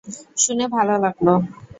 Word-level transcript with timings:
শুনে 0.37 0.65
ভালো 0.67 0.93
লাগলো। 0.97 1.33